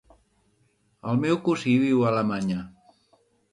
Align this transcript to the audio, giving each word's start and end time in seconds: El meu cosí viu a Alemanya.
El 1.11 1.19
meu 1.27 1.37
cosí 1.49 1.75
viu 1.83 2.03
a 2.07 2.09
Alemanya. 2.15 2.61